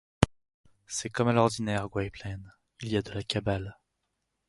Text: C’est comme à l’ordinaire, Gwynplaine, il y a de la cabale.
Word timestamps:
C’est 0.87 1.11
comme 1.11 1.27
à 1.27 1.31
l’ordinaire, 1.33 1.87
Gwynplaine, 1.87 2.55
il 2.81 2.87
y 2.89 2.97
a 2.97 3.03
de 3.03 3.11
la 3.11 3.21
cabale. 3.21 3.77